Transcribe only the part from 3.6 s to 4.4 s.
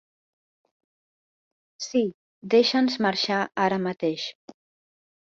ara mateix.